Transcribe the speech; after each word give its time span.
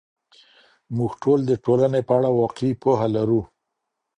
موږ 0.97 1.11
ټول 1.23 1.39
د 1.49 1.51
ټولنې 1.65 2.01
په 2.07 2.13
اړه 2.17 2.29
واقعي 2.39 2.71
پوهه 2.83 3.07
لرو. 3.15 3.41